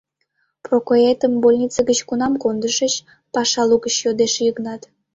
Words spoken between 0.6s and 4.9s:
—Прокоетым больнице гыч кунам кондышыч?— паша лугыч йодеш Йыгнат.